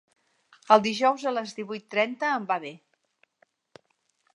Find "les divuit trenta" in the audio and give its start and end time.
1.37-2.33